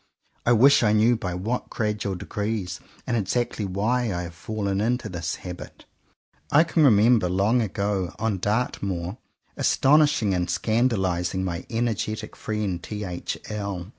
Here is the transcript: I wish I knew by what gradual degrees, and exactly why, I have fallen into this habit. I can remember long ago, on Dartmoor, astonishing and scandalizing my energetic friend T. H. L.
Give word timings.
I 0.47 0.51
wish 0.53 0.81
I 0.81 0.93
knew 0.93 1.15
by 1.15 1.35
what 1.35 1.69
gradual 1.69 2.15
degrees, 2.15 2.79
and 3.05 3.15
exactly 3.15 3.65
why, 3.65 4.11
I 4.11 4.23
have 4.23 4.33
fallen 4.33 4.81
into 4.81 5.09
this 5.09 5.35
habit. 5.35 5.85
I 6.51 6.63
can 6.63 6.83
remember 6.83 7.29
long 7.29 7.61
ago, 7.61 8.15
on 8.17 8.39
Dartmoor, 8.39 9.19
astonishing 9.57 10.33
and 10.33 10.49
scandalizing 10.49 11.43
my 11.43 11.67
energetic 11.69 12.35
friend 12.35 12.81
T. 12.81 13.03
H. 13.03 13.37
L. 13.49 13.89